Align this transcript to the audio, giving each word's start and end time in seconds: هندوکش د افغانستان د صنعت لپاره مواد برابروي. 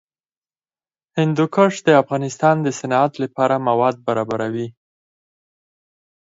هندوکش 1.17 1.73
د 1.87 1.89
افغانستان 2.01 2.55
د 2.65 2.67
صنعت 2.79 3.11
لپاره 3.23 3.55
مواد 3.67 3.95
برابروي. 4.07 4.67